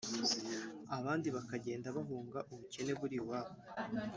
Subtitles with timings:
[0.97, 3.55] abandi bakagenda bahunga ubukene buri iwabo